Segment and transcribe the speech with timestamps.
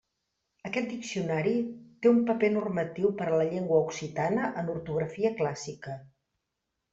[0.67, 1.51] Aquest diccionari
[2.05, 5.97] té un paper normatiu per a la llengua occitana, en ortografia clàssica.